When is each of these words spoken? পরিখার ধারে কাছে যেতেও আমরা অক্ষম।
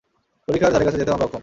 পরিখার 0.47 0.71
ধারে 0.73 0.85
কাছে 0.85 0.99
যেতেও 0.99 1.13
আমরা 1.13 1.27
অক্ষম। 1.27 1.39